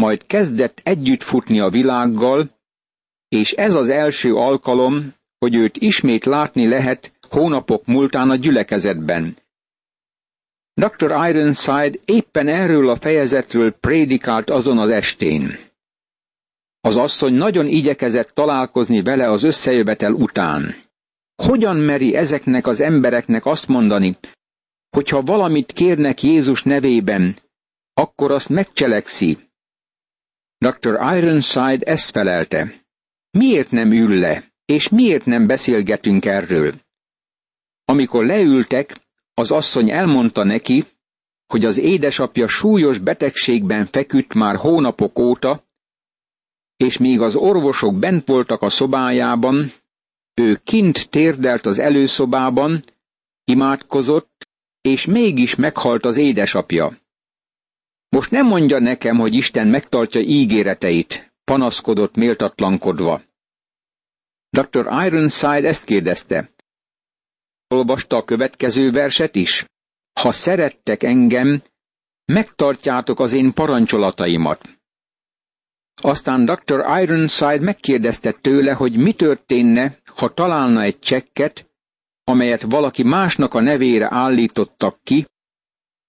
majd 0.00 0.26
kezdett 0.26 0.80
együtt 0.82 1.22
futni 1.22 1.60
a 1.60 1.70
világgal, 1.70 2.50
és 3.28 3.52
ez 3.52 3.74
az 3.74 3.88
első 3.88 4.34
alkalom, 4.34 5.14
hogy 5.38 5.54
őt 5.54 5.76
ismét 5.76 6.24
látni 6.24 6.68
lehet 6.68 7.12
hónapok 7.28 7.86
múltán 7.86 8.30
a 8.30 8.36
gyülekezetben. 8.36 9.36
Dr. 10.74 11.28
Ironside 11.28 11.98
éppen 12.04 12.48
erről 12.48 12.88
a 12.88 12.96
fejezetről 12.96 13.72
prédikált 13.72 14.50
azon 14.50 14.78
az 14.78 14.90
estén. 14.90 15.58
Az 16.80 16.96
asszony 16.96 17.34
nagyon 17.34 17.66
igyekezett 17.66 18.28
találkozni 18.28 19.02
vele 19.02 19.30
az 19.30 19.42
összejövetel 19.42 20.12
után. 20.12 20.74
Hogyan 21.42 21.76
meri 21.76 22.14
ezeknek 22.14 22.66
az 22.66 22.80
embereknek 22.80 23.46
azt 23.46 23.68
mondani, 23.68 24.16
hogyha 24.90 25.22
valamit 25.22 25.72
kérnek 25.72 26.22
Jézus 26.22 26.62
nevében, 26.62 27.36
akkor 27.94 28.30
azt 28.30 28.48
megcselekszi. 28.48 29.38
Dr. 30.64 31.16
Ironside 31.16 31.84
ezt 31.86 32.10
felelte. 32.10 32.72
Miért 33.30 33.70
nem 33.70 33.92
ül 33.92 34.18
le, 34.18 34.44
és 34.64 34.88
miért 34.88 35.24
nem 35.24 35.46
beszélgetünk 35.46 36.24
erről? 36.24 36.72
Amikor 37.84 38.24
leültek, 38.24 38.96
az 39.34 39.50
asszony 39.50 39.90
elmondta 39.90 40.44
neki, 40.44 40.84
hogy 41.46 41.64
az 41.64 41.78
édesapja 41.78 42.46
súlyos 42.46 42.98
betegségben 42.98 43.86
feküdt 43.86 44.34
már 44.34 44.56
hónapok 44.56 45.18
óta, 45.18 45.64
és 46.76 46.96
míg 46.98 47.20
az 47.20 47.34
orvosok 47.34 47.98
bent 47.98 48.28
voltak 48.28 48.62
a 48.62 48.70
szobájában, 48.70 49.72
ő 50.34 50.60
kint 50.64 51.08
térdelt 51.10 51.66
az 51.66 51.78
előszobában, 51.78 52.84
imádkozott, 53.44 54.48
és 54.80 55.04
mégis 55.04 55.54
meghalt 55.54 56.04
az 56.04 56.16
édesapja. 56.16 57.03
Most 58.14 58.30
nem 58.30 58.46
mondja 58.46 58.78
nekem, 58.78 59.16
hogy 59.16 59.34
Isten 59.34 59.66
megtartja 59.68 60.20
ígéreteit, 60.20 61.32
panaszkodott 61.44 62.14
méltatlankodva. 62.16 63.22
Dr. 64.50 64.86
Ironside 65.06 65.68
ezt 65.68 65.84
kérdezte. 65.84 66.50
Olvasta 67.68 68.16
a 68.16 68.24
következő 68.24 68.90
verset 68.90 69.34
is? 69.36 69.64
Ha 70.20 70.32
szerettek 70.32 71.02
engem, 71.02 71.62
megtartjátok 72.32 73.20
az 73.20 73.32
én 73.32 73.52
parancsolataimat. 73.52 74.78
Aztán 76.02 76.44
Dr. 76.44 76.84
Ironside 77.02 77.60
megkérdezte 77.60 78.32
tőle, 78.32 78.72
hogy 78.72 78.96
mi 78.96 79.12
történne, 79.12 79.98
ha 80.06 80.34
találna 80.34 80.82
egy 80.82 80.98
csekket, 80.98 81.70
amelyet 82.24 82.62
valaki 82.62 83.02
másnak 83.02 83.54
a 83.54 83.60
nevére 83.60 84.08
állítottak 84.10 84.98
ki, 85.02 85.26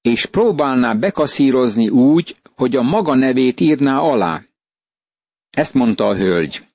és 0.05 0.25
próbálná 0.25 0.93
bekaszírozni 0.93 1.89
úgy, 1.89 2.35
hogy 2.55 2.75
a 2.75 2.81
maga 2.81 3.13
nevét 3.13 3.59
írná 3.59 3.99
alá. 3.99 4.43
Ezt 5.49 5.73
mondta 5.73 6.07
a 6.07 6.15
hölgy. 6.15 6.67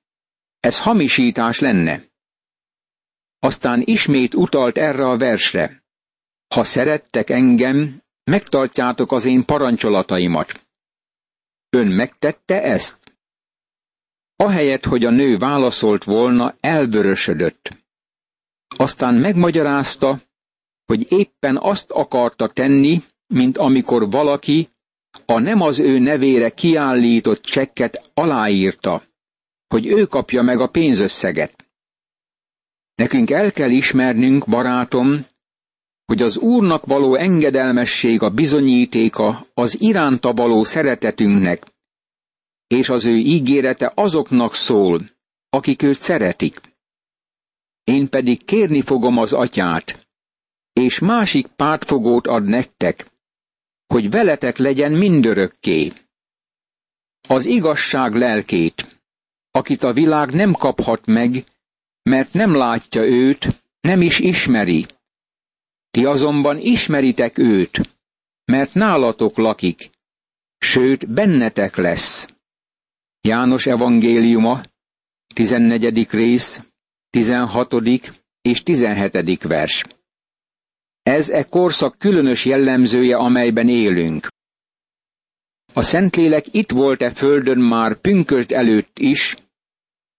Ez 0.59 0.79
hamisítás 0.79 1.59
lenne. 1.59 2.03
Aztán 3.39 3.81
ismét 3.85 4.33
utalt 4.35 4.77
erre 4.77 5.07
a 5.07 5.17
versre. 5.17 5.83
Ha 6.47 6.63
szerettek 6.63 7.29
engem, 7.29 8.01
megtartjátok 8.23 9.11
az 9.11 9.25
én 9.25 9.45
parancsolataimat. 9.45 10.67
Ön 11.69 11.87
megtette 11.87 12.63
ezt? 12.63 13.13
Ahelyett, 14.35 14.85
hogy 14.85 15.05
a 15.05 15.09
nő 15.09 15.37
válaszolt 15.37 16.03
volna, 16.03 16.55
elvörösödött. 16.59 17.69
Aztán 18.77 19.15
megmagyarázta, 19.15 20.19
hogy 20.85 21.11
éppen 21.11 21.57
azt 21.57 21.91
akarta 21.91 22.47
tenni, 22.47 23.01
mint 23.31 23.57
amikor 23.57 24.09
valaki 24.09 24.69
a 25.25 25.39
nem 25.39 25.61
az 25.61 25.79
ő 25.79 25.99
nevére 25.99 26.49
kiállított 26.49 27.41
csekket 27.41 28.11
aláírta, 28.13 29.03
hogy 29.67 29.85
ő 29.87 30.05
kapja 30.05 30.41
meg 30.41 30.59
a 30.59 30.67
pénzösszeget. 30.69 31.65
Nekünk 32.95 33.29
el 33.29 33.51
kell 33.51 33.69
ismernünk, 33.69 34.47
barátom, 34.47 35.25
hogy 36.05 36.21
az 36.21 36.37
Úrnak 36.37 36.85
való 36.85 37.15
engedelmesség 37.15 38.21
a 38.21 38.29
bizonyítéka 38.29 39.47
az 39.53 39.81
iránta 39.81 40.33
való 40.33 40.63
szeretetünknek, 40.63 41.65
és 42.67 42.89
az 42.89 43.05
ő 43.05 43.15
ígérete 43.17 43.91
azoknak 43.95 44.55
szól, 44.55 45.01
akik 45.49 45.81
őt 45.81 45.97
szeretik. 45.97 46.61
Én 47.83 48.09
pedig 48.09 48.45
kérni 48.45 48.81
fogom 48.81 49.17
az 49.17 49.33
atyát, 49.33 50.07
és 50.73 50.99
másik 50.99 51.47
pártfogót 51.47 52.27
ad 52.27 52.43
nektek, 52.43 53.10
hogy 53.91 54.09
veletek 54.09 54.57
legyen 54.57 54.91
mindörökké. 54.91 55.91
Az 57.27 57.45
igazság 57.45 58.13
lelkét, 58.13 59.01
akit 59.51 59.83
a 59.83 59.93
világ 59.93 60.33
nem 60.33 60.53
kaphat 60.53 61.05
meg, 61.05 61.43
mert 62.03 62.33
nem 62.33 62.55
látja 62.55 63.01
őt, 63.01 63.47
nem 63.81 64.01
is 64.01 64.19
ismeri. 64.19 64.85
Ti 65.89 66.05
azonban 66.05 66.57
ismeritek 66.57 67.37
őt, 67.37 67.95
mert 68.45 68.73
nálatok 68.73 69.37
lakik, 69.37 69.89
sőt 70.57 71.13
bennetek 71.13 71.75
lesz. 71.75 72.27
János 73.21 73.65
evangéliuma, 73.65 74.61
14. 75.33 76.09
rész, 76.09 76.61
16. 77.09 77.73
és 78.41 78.63
17. 78.63 79.43
vers. 79.43 79.83
Ez 81.03 81.29
e 81.29 81.43
korszak 81.43 81.97
különös 81.97 82.45
jellemzője, 82.45 83.15
amelyben 83.17 83.69
élünk. 83.69 84.27
A 85.73 85.81
Szentlélek 85.81 86.53
itt 86.53 86.71
volt-e 86.71 87.11
földön 87.11 87.59
már 87.59 87.95
pünkösd 87.95 88.51
előtt 88.51 88.99
is, 88.99 89.35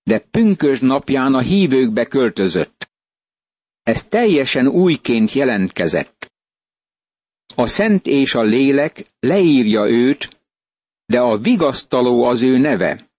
de 0.03 0.19
pünkösd 0.19 0.83
napján 0.83 1.35
a 1.35 1.41
hívőkbe 1.41 2.05
költözött. 2.07 2.91
Ez 3.83 4.07
teljesen 4.07 4.67
újként 4.69 5.33
jelentkezett. 5.33 6.33
A 7.55 7.67
Szent 7.67 8.07
és 8.07 8.35
a 8.35 8.43
Lélek 8.43 9.07
leírja 9.21 9.89
őt, 9.89 10.41
de 11.07 11.21
a 11.21 11.37
vigasztaló 11.39 12.25
az 12.25 12.43
ő 12.43 12.59
neve. 12.59 13.11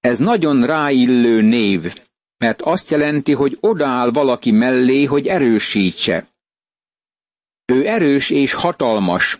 Ez 0.00 0.18
nagyon 0.18 0.66
ráillő 0.66 1.40
név, 1.40 2.00
mert 2.36 2.62
azt 2.62 2.90
jelenti, 2.90 3.32
hogy 3.32 3.56
odaáll 3.60 4.10
valaki 4.10 4.50
mellé, 4.50 5.04
hogy 5.04 5.26
erősítse. 5.26 6.29
Ő 7.70 7.86
erős 7.86 8.30
és 8.30 8.52
hatalmas, 8.52 9.38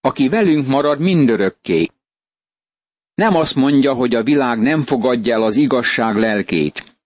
aki 0.00 0.28
velünk 0.28 0.66
marad 0.66 1.00
mindörökké. 1.00 1.88
Nem 3.14 3.36
azt 3.36 3.54
mondja, 3.54 3.94
hogy 3.94 4.14
a 4.14 4.22
világ 4.22 4.58
nem 4.58 4.84
fogadja 4.84 5.34
el 5.34 5.42
az 5.42 5.56
igazság 5.56 6.16
lelkét. 6.16 6.98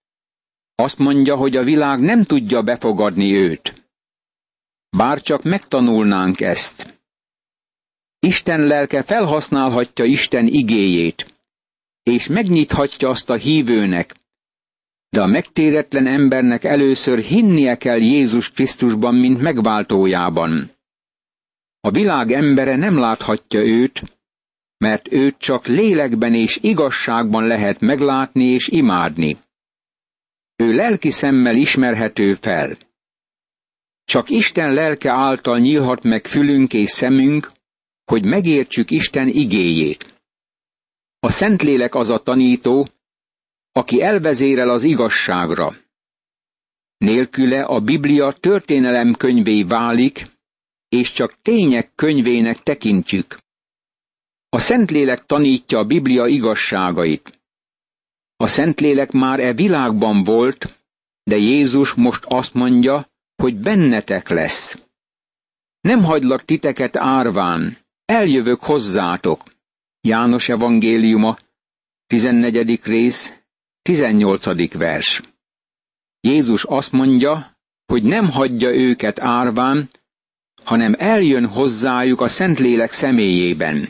Azt 0.75 0.97
mondja, 0.97 1.35
hogy 1.35 1.55
a 1.55 1.63
világ 1.63 1.99
nem 1.99 2.23
tudja 2.23 2.61
befogadni 2.61 3.33
őt. 3.33 3.89
Bár 4.97 5.21
csak 5.21 5.43
megtanulnánk 5.43 6.41
ezt. 6.41 7.01
Isten 8.19 8.59
lelke 8.61 9.03
felhasználhatja 9.03 10.05
Isten 10.05 10.47
igéjét, 10.47 11.33
és 12.03 12.27
megnyithatja 12.27 13.09
azt 13.09 13.29
a 13.29 13.35
hívőnek, 13.35 14.15
de 15.15 15.21
a 15.21 15.25
megtéretlen 15.25 16.07
embernek 16.07 16.63
először 16.63 17.19
hinnie 17.19 17.77
kell 17.77 17.99
Jézus 17.99 18.51
Krisztusban, 18.51 19.15
mint 19.15 19.41
megváltójában. 19.41 20.71
A 21.79 21.89
világ 21.91 22.31
embere 22.31 22.75
nem 22.75 22.97
láthatja 22.97 23.59
őt, 23.59 24.01
mert 24.77 25.11
őt 25.11 25.37
csak 25.37 25.65
lélekben 25.67 26.33
és 26.33 26.59
igazságban 26.61 27.47
lehet 27.47 27.79
meglátni 27.79 28.43
és 28.43 28.67
imádni. 28.67 29.37
Ő 30.55 30.73
lelki 30.73 31.11
szemmel 31.11 31.55
ismerhető 31.55 32.33
fel. 32.33 32.77
Csak 34.05 34.29
Isten 34.29 34.73
lelke 34.73 35.11
által 35.11 35.59
nyílhat 35.59 36.03
meg 36.03 36.27
fülünk 36.27 36.73
és 36.73 36.89
szemünk, 36.89 37.51
hogy 38.05 38.25
megértsük 38.25 38.91
Isten 38.91 39.27
igéjét. 39.27 40.13
A 41.19 41.29
Szentlélek 41.29 41.95
az 41.95 42.09
a 42.09 42.17
tanító, 42.17 42.87
aki 43.77 44.01
elvezérel 44.01 44.69
az 44.69 44.83
igazságra. 44.83 45.75
Nélküle 46.97 47.63
a 47.63 47.79
Biblia 47.79 48.31
történelem 48.31 49.13
könyvé 49.13 49.63
válik, 49.63 50.27
és 50.89 51.11
csak 51.11 51.41
tények 51.41 51.95
könyvének 51.95 52.63
tekintjük. 52.63 53.37
A 54.49 54.59
Szentlélek 54.59 55.25
tanítja 55.25 55.79
a 55.79 55.85
Biblia 55.85 56.27
igazságait. 56.27 57.39
A 58.35 58.47
Szentlélek 58.47 59.11
már 59.11 59.39
e 59.39 59.53
világban 59.53 60.23
volt, 60.23 60.83
de 61.23 61.37
Jézus 61.37 61.93
most 61.93 62.25
azt 62.25 62.53
mondja, 62.53 63.09
hogy 63.35 63.55
bennetek 63.55 64.29
lesz. 64.29 64.77
Nem 65.81 66.03
hagylak 66.03 66.45
titeket 66.45 66.95
árván, 66.95 67.77
eljövök 68.05 68.59
hozzátok. 68.59 69.43
János 70.01 70.49
evangéliuma, 70.49 71.37
14. 72.07 72.83
rész, 72.83 73.44
18. 73.85 74.73
vers. 74.73 75.21
Jézus 76.19 76.63
azt 76.63 76.91
mondja, 76.91 77.57
hogy 77.85 78.03
nem 78.03 78.29
hagyja 78.29 78.75
őket 78.75 79.19
árván, 79.19 79.89
hanem 80.63 80.95
eljön 80.97 81.47
hozzájuk 81.47 82.21
a 82.21 82.27
Szentlélek 82.27 82.91
személyében. 82.91 83.89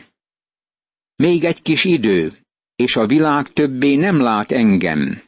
Még 1.16 1.44
egy 1.44 1.62
kis 1.62 1.84
idő, 1.84 2.38
és 2.74 2.96
a 2.96 3.06
világ 3.06 3.48
többé 3.48 3.94
nem 3.94 4.20
lát 4.20 4.52
engem. 4.52 5.22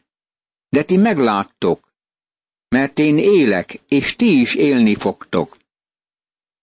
De 0.68 0.82
ti 0.82 0.96
megláttok, 0.96 1.92
mert 2.68 2.98
én 2.98 3.18
élek, 3.18 3.80
és 3.88 4.16
ti 4.16 4.40
is 4.40 4.54
élni 4.54 4.94
fogtok. 4.94 5.56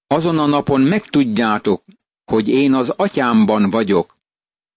Azon 0.07 0.39
a 0.39 0.45
napon 0.45 0.81
megtudjátok, 0.81 1.83
hogy 2.25 2.47
én 2.47 2.73
az 2.73 2.89
atyámban 2.89 3.69
vagyok, 3.69 4.17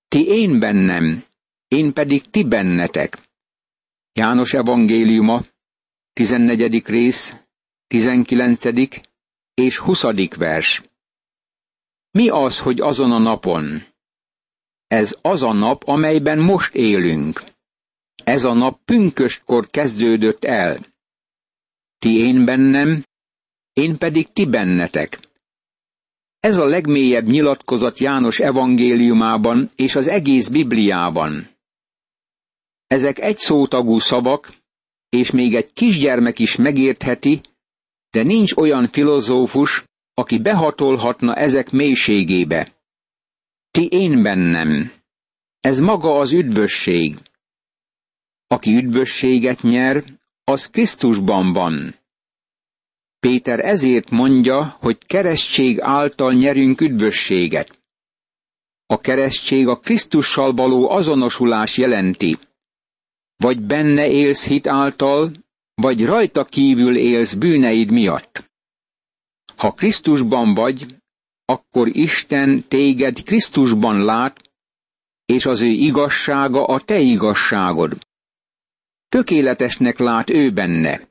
ti 0.09 0.27
én 0.27 0.59
bennem, 0.59 1.27
én 1.69 1.93
pedig 1.93 2.31
ti 2.31 2.45
bennetek. 2.45 3.19
János 4.13 4.53
evangéliuma, 4.53 5.43
14. 6.13 6.87
rész, 6.87 7.35
19. 7.87 8.65
és 9.55 9.79
20. 9.79 10.03
vers. 10.37 10.83
Mi 12.11 12.29
az, 12.29 12.59
hogy 12.59 12.81
azon 12.81 13.13
a 13.13 13.19
napon? 13.19 13.83
Ez 14.87 15.17
az 15.23 15.43
a 15.43 15.53
nap, 15.53 15.83
amelyben 15.87 16.39
most 16.39 16.75
élünk. 16.75 17.43
Ez 18.25 18.45
a 18.45 18.53
nap 18.53 18.81
pünköstkor 18.85 19.67
kezdődött 19.67 20.45
el. 20.45 20.79
Ti 21.99 22.17
én 22.19 22.45
bennem, 22.45 23.05
én 23.73 23.99
pedig 23.99 24.33
ti 24.33 24.47
bennetek. 24.47 25.19
Ez 26.41 26.59
a 26.59 26.65
legmélyebb 26.65 27.27
nyilatkozat 27.27 27.99
János 27.99 28.39
evangéliumában 28.39 29.71
és 29.77 29.95
az 29.95 30.07
egész 30.07 30.49
Bibliában. 30.49 31.58
Ezek 32.89 33.19
egy 33.19 33.39
szótagú 33.39 33.99
szavak, 33.99 34.53
és 35.09 35.31
még 35.31 35.55
egy 35.55 35.73
kisgyermek 35.73 36.39
is 36.39 36.57
megértheti, 36.57 37.41
de 38.11 38.23
nincs 38.23 38.57
olyan 38.57 38.89
filozófus, 38.89 39.85
aki 40.15 40.39
behatolhatna 40.39 41.35
ezek 41.35 41.71
mélységébe. 41.71 42.73
Ti 43.71 43.87
én 43.87 44.23
bennem. 44.23 44.93
Ez 45.61 45.79
maga 45.79 46.19
az 46.19 46.33
üdvösség. 46.33 47.17
Aki 48.47 48.75
üdvösséget 48.75 49.63
nyer, 49.63 50.05
az 50.45 50.71
Krisztusban 50.71 51.53
van. 51.53 51.95
Péter 53.21 53.59
ezért 53.59 54.11
mondja, 54.11 54.77
hogy 54.81 54.99
keresztség 55.07 55.81
által 55.81 56.33
nyerünk 56.33 56.81
üdvösséget. 56.81 57.79
A 58.87 59.01
keresztség 59.01 59.69
a 59.69 59.79
Krisztussal 59.79 60.53
való 60.53 60.91
azonosulás 60.91 61.77
jelenti. 61.77 62.39
Vagy 63.39 63.61
benne 63.61 64.07
élsz 64.07 64.47
hit 64.47 64.67
által, 64.67 65.33
vagy 65.75 66.05
rajta 66.05 66.45
kívül 66.45 66.97
élsz 66.97 67.35
bűneid 67.35 67.91
miatt. 67.91 68.51
Ha 69.57 69.73
Krisztusban 69.73 70.55
vagy, 70.55 70.97
akkor 71.45 71.89
Isten 71.89 72.69
téged 72.69 73.23
Krisztusban 73.23 74.05
lát, 74.05 74.51
és 75.25 75.47
az 75.47 75.61
ő 75.61 75.67
igazsága 75.67 76.65
a 76.65 76.81
te 76.81 76.99
igazságod. 76.99 78.07
Tökéletesnek 79.09 79.99
lát 79.99 80.31
ő 80.31 80.53
benne. 80.53 81.09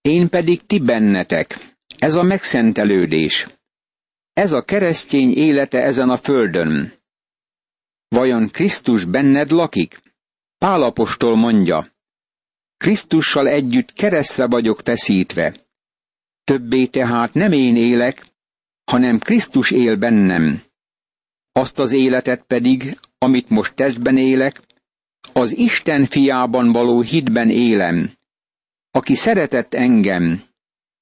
Én 0.00 0.28
pedig 0.28 0.66
ti 0.66 0.78
bennetek. 0.78 1.58
Ez 1.98 2.14
a 2.14 2.22
megszentelődés. 2.22 3.46
Ez 4.32 4.52
a 4.52 4.62
keresztény 4.62 5.32
élete 5.32 5.82
ezen 5.82 6.10
a 6.10 6.16
földön. 6.16 6.92
Vajon 8.08 8.48
Krisztus 8.48 9.04
benned 9.04 9.50
lakik? 9.50 10.09
Pálapostól 10.64 11.36
mondja, 11.36 11.86
Krisztussal 12.76 13.48
együtt 13.48 13.92
keresztre 13.92 14.46
vagyok 14.46 14.80
feszítve. 14.84 15.54
Többé 16.44 16.86
tehát 16.86 17.34
nem 17.34 17.52
én 17.52 17.76
élek, 17.76 18.26
hanem 18.84 19.18
Krisztus 19.18 19.70
él 19.70 19.96
bennem. 19.96 20.62
Azt 21.52 21.78
az 21.78 21.92
életet 21.92 22.42
pedig, 22.42 22.98
amit 23.18 23.48
most 23.48 23.74
testben 23.74 24.16
élek, 24.16 24.60
az 25.32 25.56
Isten 25.56 26.04
fiában 26.06 26.72
való 26.72 27.00
hitben 27.00 27.50
élem, 27.50 28.12
aki 28.90 29.14
szeretett 29.14 29.74
engem, 29.74 30.42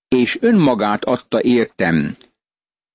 és 0.09 0.39
önmagát 0.41 1.05
adta 1.05 1.43
értem. 1.43 2.17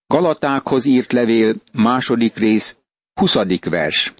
Galatákhoz 0.08 0.86
írt 0.86 1.12
levél, 1.12 1.56
második 1.74 2.36
rész, 2.36 2.78
huszadik 3.14 3.66
vers. 3.66 4.14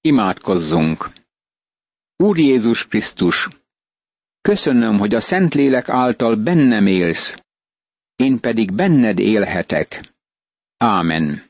Imádkozzunk! 0.00 1.24
Úr 2.18 2.38
Jézus 2.38 2.86
Krisztus, 2.86 3.48
köszönöm, 4.40 4.98
hogy 4.98 5.14
a 5.14 5.20
Szentlélek 5.20 5.88
által 5.88 6.34
bennem 6.34 6.86
élsz, 6.86 7.36
én 8.16 8.40
pedig 8.40 8.72
benned 8.72 9.18
élhetek. 9.18 10.14
Ámen. 10.76 11.42